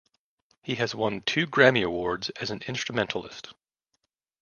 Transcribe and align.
He 0.63 0.73
has 0.77 0.95
won 0.95 1.21
two 1.21 1.45
Grammy 1.45 1.83
Awards 1.85 2.31
as 2.31 2.49
an 2.49 2.63
instrumentalist. 2.67 3.53